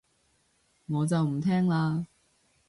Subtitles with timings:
[0.87, 2.05] 我就唔聽喇